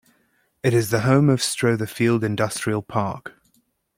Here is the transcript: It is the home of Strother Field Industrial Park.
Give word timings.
It 0.63 0.73
is 0.73 0.89
the 0.89 1.01
home 1.01 1.29
of 1.29 1.43
Strother 1.43 1.85
Field 1.85 2.23
Industrial 2.23 2.81
Park. 2.81 3.35